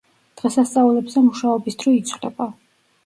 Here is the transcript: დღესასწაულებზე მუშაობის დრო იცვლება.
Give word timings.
დღესასწაულებზე 0.39 1.23
მუშაობის 1.27 1.77
დრო 1.85 1.95
იცვლება. 1.99 2.53